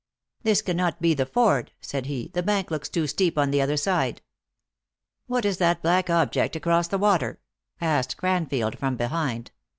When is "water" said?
6.97-7.39